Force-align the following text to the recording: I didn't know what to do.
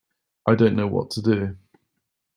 I 0.47 0.55
didn't 0.55 0.77
know 0.77 0.87
what 0.87 1.11
to 1.11 1.21
do. 1.21 1.57